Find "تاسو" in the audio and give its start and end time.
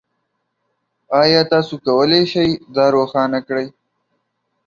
1.51-1.73